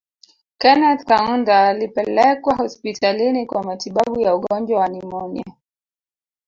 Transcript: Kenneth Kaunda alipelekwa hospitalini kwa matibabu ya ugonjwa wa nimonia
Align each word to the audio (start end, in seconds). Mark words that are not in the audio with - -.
Kenneth 0.57 1.03
Kaunda 1.05 1.67
alipelekwa 1.67 2.55
hospitalini 2.55 3.45
kwa 3.45 3.63
matibabu 3.63 4.19
ya 4.21 4.35
ugonjwa 4.35 4.79
wa 4.79 4.87
nimonia 4.87 5.55